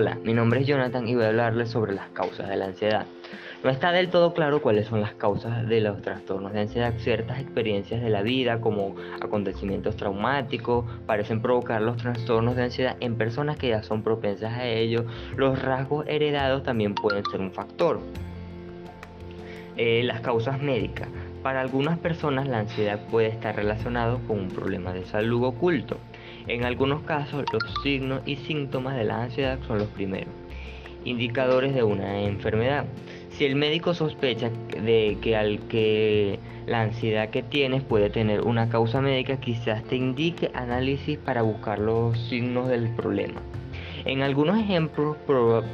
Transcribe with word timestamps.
Hola, 0.00 0.16
mi 0.22 0.32
nombre 0.32 0.60
es 0.60 0.66
Jonathan 0.68 1.08
y 1.08 1.16
voy 1.16 1.24
a 1.24 1.28
hablarles 1.30 1.70
sobre 1.70 1.92
las 1.92 2.08
causas 2.10 2.48
de 2.48 2.54
la 2.54 2.66
ansiedad. 2.66 3.04
No 3.64 3.70
está 3.70 3.90
del 3.90 4.10
todo 4.10 4.32
claro 4.32 4.62
cuáles 4.62 4.86
son 4.86 5.00
las 5.00 5.14
causas 5.14 5.66
de 5.66 5.80
los 5.80 6.00
trastornos 6.02 6.52
de 6.52 6.60
ansiedad. 6.60 6.94
Ciertas 6.98 7.40
experiencias 7.40 8.00
de 8.00 8.08
la 8.08 8.22
vida, 8.22 8.60
como 8.60 8.94
acontecimientos 9.20 9.96
traumáticos, 9.96 10.84
parecen 11.04 11.42
provocar 11.42 11.82
los 11.82 11.96
trastornos 11.96 12.54
de 12.54 12.62
ansiedad 12.62 12.96
en 13.00 13.16
personas 13.16 13.56
que 13.56 13.70
ya 13.70 13.82
son 13.82 14.04
propensas 14.04 14.52
a 14.52 14.68
ello. 14.68 15.04
Los 15.36 15.60
rasgos 15.60 16.06
heredados 16.06 16.62
también 16.62 16.94
pueden 16.94 17.24
ser 17.24 17.40
un 17.40 17.50
factor. 17.50 17.98
Eh, 19.76 20.02
las 20.04 20.20
causas 20.20 20.62
médicas. 20.62 21.08
Para 21.42 21.60
algunas 21.60 21.98
personas 21.98 22.46
la 22.46 22.60
ansiedad 22.60 23.00
puede 23.10 23.26
estar 23.26 23.56
relacionado 23.56 24.20
con 24.28 24.38
un 24.38 24.48
problema 24.48 24.92
de 24.92 25.04
salud 25.06 25.42
oculto. 25.42 25.96
En 26.48 26.64
algunos 26.64 27.02
casos, 27.02 27.44
los 27.52 27.62
signos 27.82 28.22
y 28.24 28.36
síntomas 28.36 28.96
de 28.96 29.04
la 29.04 29.22
ansiedad 29.24 29.58
son 29.66 29.78
los 29.78 29.88
primeros 29.88 30.32
indicadores 31.04 31.74
de 31.74 31.82
una 31.82 32.22
enfermedad. 32.22 32.86
Si 33.30 33.44
el 33.44 33.54
médico 33.54 33.92
sospecha 33.94 34.50
de 34.82 35.18
que 35.20 36.38
la 36.66 36.80
ansiedad 36.80 37.28
que 37.28 37.42
tienes 37.42 37.82
puede 37.82 38.10
tener 38.10 38.40
una 38.40 38.68
causa 38.68 39.00
médica, 39.00 39.38
quizás 39.38 39.84
te 39.84 39.96
indique 39.96 40.50
análisis 40.54 41.18
para 41.18 41.42
buscar 41.42 41.78
los 41.78 42.18
signos 42.28 42.68
del 42.68 42.88
problema. 42.94 43.40
En 44.06 44.22
algunos 44.22 44.58
ejemplos 44.58 45.18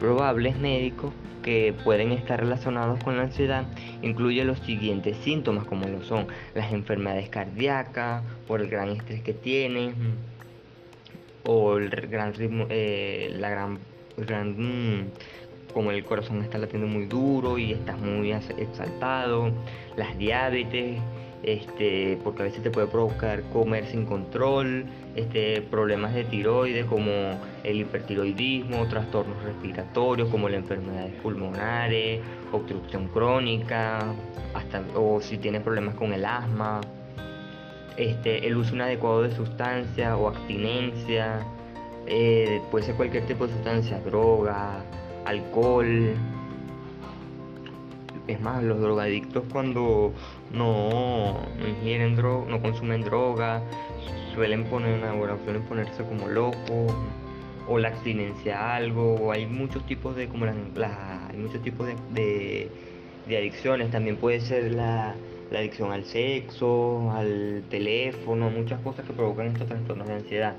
probables 0.00 0.58
médicos 0.58 1.12
que 1.42 1.74
pueden 1.84 2.10
estar 2.10 2.40
relacionados 2.40 3.02
con 3.04 3.16
la 3.16 3.22
ansiedad 3.22 3.66
incluye 4.02 4.44
los 4.44 4.58
siguientes 4.60 5.16
síntomas 5.18 5.64
como 5.64 5.86
lo 5.86 6.02
son 6.02 6.26
las 6.54 6.72
enfermedades 6.72 7.28
cardíacas 7.28 8.24
por 8.48 8.60
el 8.60 8.68
gran 8.68 8.90
estrés 8.90 9.22
que 9.22 9.32
tienes 9.32 9.94
o 11.46 11.76
el 11.76 11.90
gran 11.90 12.34
ritmo, 12.34 12.66
eh, 12.68 13.34
la 13.38 13.50
gran, 13.50 13.78
gran 14.16 14.56
mm, 14.56 15.10
como 15.72 15.90
el 15.90 16.04
corazón 16.04 16.42
está 16.42 16.58
latiendo 16.58 16.86
muy 16.86 17.06
duro 17.06 17.58
y 17.58 17.72
estás 17.72 17.98
muy 17.98 18.32
exaltado, 18.32 19.50
las 19.96 20.16
diabetes, 20.16 20.98
este, 21.42 22.18
porque 22.24 22.42
a 22.42 22.44
veces 22.46 22.62
te 22.62 22.70
puede 22.70 22.86
provocar 22.86 23.42
comer 23.52 23.86
sin 23.86 24.06
control, 24.06 24.86
este, 25.14 25.60
problemas 25.60 26.14
de 26.14 26.24
tiroides 26.24 26.86
como 26.86 27.12
el 27.62 27.80
hipertiroidismo, 27.80 28.86
trastornos 28.88 29.42
respiratorios 29.44 30.28
como 30.30 30.48
las 30.48 30.60
enfermedades 30.60 31.12
pulmonares, 31.22 32.20
obstrucción 32.52 33.08
crónica, 33.08 34.14
hasta, 34.54 34.82
o 34.94 35.20
si 35.20 35.38
tienes 35.38 35.62
problemas 35.62 35.94
con 35.94 36.12
el 36.12 36.24
asma, 36.24 36.80
este, 37.96 38.46
el 38.46 38.56
uso 38.56 38.74
inadecuado 38.74 39.22
de 39.22 39.34
sustancias 39.34 40.16
o 40.18 40.28
abstinencia, 40.28 41.40
eh, 42.06 42.60
puede 42.70 42.86
ser 42.86 42.94
cualquier 42.94 43.26
tipo 43.26 43.46
de 43.46 43.54
sustancia, 43.54 44.00
droga, 44.00 44.84
alcohol. 45.24 46.14
Es 48.26 48.40
más, 48.40 48.62
los 48.62 48.80
drogadictos 48.80 49.44
cuando 49.52 50.12
no, 50.52 51.36
ingieren 51.66 52.16
droga, 52.16 52.50
no 52.50 52.60
consumen 52.60 53.02
droga, 53.02 53.62
suelen 54.34 54.64
poner 54.64 54.98
una 54.98 55.12
suelen 55.44 55.62
ponerse 55.62 56.02
como 56.04 56.28
locos 56.28 56.92
o 57.68 57.78
la 57.78 57.88
abstinencia 57.88 58.60
a 58.60 58.76
algo, 58.76 59.32
hay 59.32 59.46
muchos 59.46 59.84
tipos 59.86 60.14
de 60.16 60.28
como 60.28 60.44
hay 60.44 61.36
muchos 61.36 61.62
tipos 61.62 61.86
de 61.86 62.68
adicciones, 63.34 63.90
también 63.90 64.16
puede 64.16 64.40
ser 64.40 64.72
la 64.72 65.14
la 65.50 65.60
adicción 65.60 65.92
al 65.92 66.04
sexo, 66.04 67.10
al 67.12 67.62
teléfono, 67.70 68.50
muchas 68.50 68.80
cosas 68.80 69.06
que 69.06 69.12
provocan 69.12 69.48
estos 69.48 69.68
trastornos 69.68 70.08
de 70.08 70.14
ansiedad. 70.14 70.56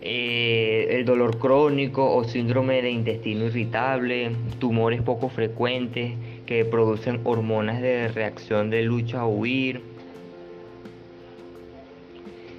Eh, 0.00 0.88
el 0.90 1.04
dolor 1.04 1.38
crónico 1.38 2.14
o 2.14 2.24
síndrome 2.24 2.82
de 2.82 2.90
intestino 2.90 3.46
irritable, 3.46 4.30
tumores 4.58 5.02
poco 5.02 5.28
frecuentes 5.28 6.12
que 6.46 6.64
producen 6.64 7.20
hormonas 7.24 7.80
de 7.82 8.08
reacción 8.08 8.70
de 8.70 8.82
lucha 8.82 9.24
o 9.24 9.28
huir. 9.28 9.82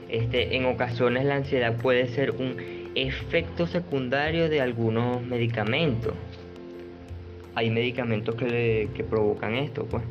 Este, 0.09 0.56
en 0.56 0.66
ocasiones 0.66 1.26
la 1.26 1.36
ansiedad 1.36 1.78
puede 1.81 2.08
ser 2.08 2.31
un 2.31 2.56
efecto 2.96 3.68
secundario 3.68 4.50
de 4.50 4.62
algunos 4.62 5.22
medicamentos. 5.22 6.14
Hay 7.59 7.70
medicamentos 7.72 8.36
que, 8.36 9.06
provocan 9.09 9.53
esto, 9.56 9.84
pues 9.84 10.02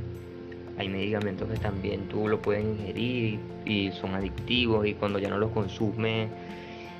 hay 0.76 0.90
medicamentos 0.90 1.48
que 1.48 1.56
también 1.56 2.02
tú 2.02 2.28
lo 2.28 2.42
puedes 2.42 2.62
ingerir 2.62 3.38
y, 3.64 3.90
son 3.92 4.14
adictivos 4.14 4.86
y 4.86 4.92
cuando 4.92 5.18
ya 5.18 5.30
no 5.30 5.38
los 5.38 5.50
consumes 5.52 6.28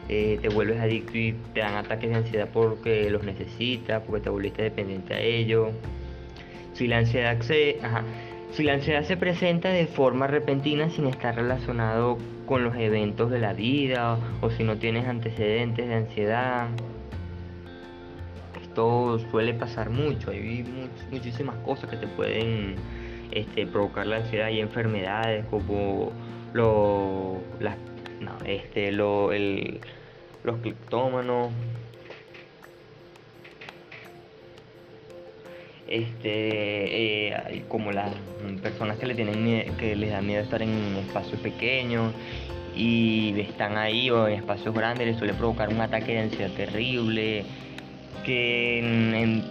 eh, 0.08 0.38
te 0.40 0.48
vuelves 0.48 0.80
adicto 0.80 1.18
y 1.18 1.34
te 1.52 1.60
dan 1.60 1.74
ataques 1.74 2.08
de 2.08 2.16
ansiedad 2.16 2.48
porque 2.50 3.10
los 3.10 3.24
necesitas, 3.24 4.02
porque 4.06 4.22
te 4.22 4.30
volviste 4.30 4.62
dependiente 4.62 5.12
a 5.12 5.20
ellos. 5.20 5.68
Si 6.72 6.86
la 6.86 6.96
ansiedad 6.96 7.38
se, 7.42 7.76
si 8.52 8.62
la 8.62 8.72
ansiedad 8.72 9.02
se 9.02 9.18
presenta 9.18 9.68
de 9.68 9.86
forma 9.86 10.28
repentina 10.28 10.88
sin 10.88 11.08
estar 11.08 11.34
relacionado 11.34 12.16
con 12.46 12.64
los 12.64 12.74
eventos 12.76 13.30
de 13.30 13.38
la 13.38 13.52
vida 13.52 14.18
o 14.40 14.48
si 14.48 14.64
no 14.64 14.78
tienes 14.78 15.06
antecedentes 15.06 15.86
de 15.86 15.94
ansiedad, 15.94 16.68
esto 18.78 19.18
suele 19.32 19.54
pasar 19.54 19.90
mucho, 19.90 20.30
hay 20.30 20.64
muchísimas 21.10 21.56
cosas 21.64 21.90
que 21.90 21.96
te 21.96 22.06
pueden 22.06 22.76
este, 23.32 23.66
provocar 23.66 24.06
la 24.06 24.18
ansiedad. 24.18 24.50
Y 24.50 24.60
enfermedades 24.60 25.44
como 25.46 26.12
lo, 26.52 27.38
las, 27.58 27.76
este, 28.46 28.92
lo, 28.92 29.30
los 30.44 30.58
cleptómanos, 30.62 31.50
este 35.88 37.30
eh, 37.30 37.64
como 37.66 37.90
las 37.90 38.14
personas 38.62 38.98
que 38.98 39.06
le 39.06 39.14
tienen 39.14 39.74
que 39.76 39.96
les 39.96 40.10
da 40.10 40.20
miedo 40.20 40.42
estar 40.42 40.60
en 40.62 40.96
espacios 40.98 41.40
pequeños 41.40 42.12
y 42.76 43.34
están 43.40 43.78
ahí 43.78 44.10
o 44.10 44.28
en 44.28 44.34
espacios 44.34 44.74
grandes 44.74 45.06
les 45.06 45.16
suele 45.16 45.32
provocar 45.32 45.70
un 45.70 45.80
ataque 45.80 46.12
de 46.12 46.18
ansiedad 46.20 46.50
terrible 46.50 47.46
que 48.24 48.78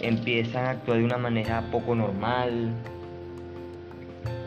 empiezan 0.02 0.66
a 0.66 0.70
actuar 0.72 1.00
de 1.00 1.06
una 1.06 1.18
manera 1.18 1.64
poco 1.72 1.96
normal 1.96 2.72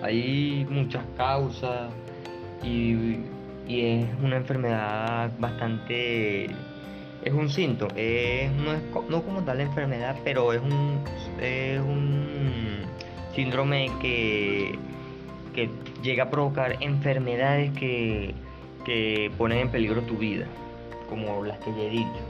hay 0.03 0.67
muchas 0.71 1.05
causas 1.17 1.91
y, 2.63 3.19
es 3.69 4.07
una 4.21 4.37
enfermedad 4.37 5.31
bastante 5.39 6.47
es 6.47 7.33
un 7.33 7.49
síntoma, 7.49 7.93
no, 7.95 8.73
es, 8.73 8.83
no 9.09 9.23
como 9.23 9.43
tal 9.45 9.61
enfermedad, 9.61 10.17
pero 10.25 10.53
es 10.53 10.61
un, 10.61 10.99
es 11.41 11.79
un 11.79 12.81
síndrome 13.35 13.91
que, 14.01 14.77
que 15.55 15.71
llega 16.03 16.25
a 16.25 16.31
provocar 16.31 16.79
enfermedades 16.81 17.73
que, 17.79 18.35
que 18.85 19.31
ponen 19.39 19.59
en 19.59 19.69
peligro 19.69 20.03
tu 20.03 20.17
vida, 20.17 20.47
como 21.09 21.45
las 21.45 21.59
que 21.59 21.71
ya 21.73 21.83
he 21.83 21.91
dicho. 21.91 22.21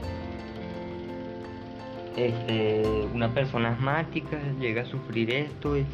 Este, 2.17 2.81
una 3.13 3.33
persona 3.33 3.69
asmática 3.69 4.37
llega 4.59 4.81
a 4.81 4.85
sufrir 4.85 5.31
esto 5.31 5.77
y, 5.77 5.85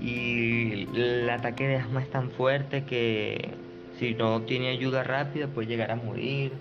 y 0.00 0.88
el 0.94 1.28
ataque 1.30 1.66
de 1.66 1.76
asma 1.76 2.02
es 2.02 2.10
tan 2.10 2.30
fuerte 2.30 2.84
que 2.84 3.50
si 3.98 4.14
no 4.14 4.42
tiene 4.42 4.68
ayuda 4.68 5.02
rápida 5.02 5.46
puede 5.48 5.68
llegar 5.68 5.90
a 5.90 5.96
morir. 5.96 6.52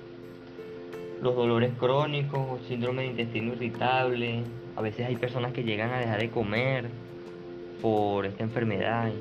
Los 1.21 1.35
dolores 1.35 1.71
crónicos, 1.79 2.61
síndrome 2.67 3.03
de 3.03 3.07
intestino 3.09 3.53
irritable, 3.53 4.43
a 4.75 4.81
veces 4.81 5.07
hay 5.07 5.15
personas 5.15 5.53
que 5.53 5.63
llegan 5.63 5.91
a 5.91 5.99
dejar 5.99 6.19
de 6.19 6.29
comer 6.29 6.89
por 7.81 8.25
esta 8.25 8.43
enfermedad 8.43 9.11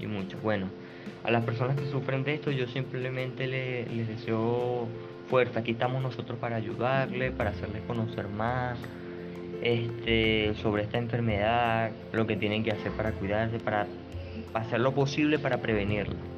y, 0.00 0.06
mucho. 0.06 0.36
Bueno, 0.42 0.66
a 1.24 1.30
las 1.30 1.44
personas 1.44 1.76
que 1.76 1.86
sufren 1.86 2.24
de 2.24 2.34
esto 2.34 2.50
yo 2.50 2.66
simplemente 2.66 3.46
les, 3.46 3.90
les 3.92 4.08
deseo 4.08 4.88
Aquí 5.32 5.70
estamos 5.70 6.02
nosotros 6.02 6.38
para 6.38 6.56
ayudarles, 6.56 7.32
para 7.32 7.50
hacerles 7.50 7.80
conocer 7.86 8.28
más 8.28 8.78
este, 9.62 10.52
sobre 10.56 10.82
esta 10.82 10.98
enfermedad, 10.98 11.90
lo 12.12 12.26
que 12.26 12.36
tienen 12.36 12.62
que 12.62 12.70
hacer 12.70 12.92
para 12.92 13.12
cuidarse, 13.12 13.58
para 13.58 13.86
hacer 14.52 14.80
lo 14.80 14.92
posible 14.92 15.38
para 15.38 15.56
prevenirla. 15.56 16.31